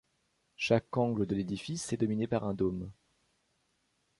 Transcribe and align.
Chaque 0.55 0.97
angle 0.97 1.27
de 1.27 1.35
l'édifice 1.35 1.93
est 1.93 1.97
dominé 1.97 2.25
par 2.25 2.43
un 2.45 2.55
dôme. 2.55 2.89